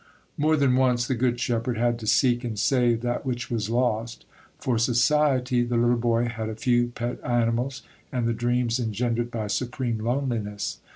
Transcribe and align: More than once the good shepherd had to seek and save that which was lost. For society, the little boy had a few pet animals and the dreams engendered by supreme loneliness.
More 0.35 0.55
than 0.57 0.75
once 0.77 1.05
the 1.05 1.13
good 1.13 1.39
shepherd 1.39 1.77
had 1.77 1.99
to 1.99 2.07
seek 2.07 2.43
and 2.43 2.57
save 2.57 3.01
that 3.01 3.23
which 3.23 3.51
was 3.51 3.69
lost. 3.69 4.25
For 4.57 4.79
society, 4.79 5.61
the 5.63 5.77
little 5.77 5.95
boy 5.95 6.27
had 6.27 6.49
a 6.49 6.55
few 6.55 6.87
pet 6.87 7.23
animals 7.23 7.83
and 8.11 8.27
the 8.27 8.33
dreams 8.33 8.79
engendered 8.79 9.29
by 9.29 9.45
supreme 9.45 9.99
loneliness. 9.99 10.79